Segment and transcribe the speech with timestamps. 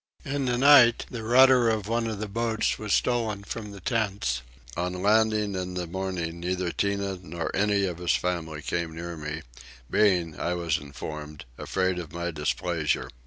[0.25, 4.41] In the night the rudder of one of the boats was stolen from the tents.
[4.75, 9.43] On landing in the morning neither Tinah nor any of his family came near me,
[9.91, 13.09] being, I was informed, afraid of my displeasure.